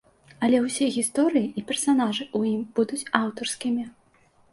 Але 0.45 0.59
ўсе 0.61 0.85
гісторыі 0.95 1.51
і 1.61 1.63
персанажы 1.71 2.23
ў 2.37 2.53
ім 2.53 2.63
будуць 2.79 3.07
аўтарскімі. 3.21 3.85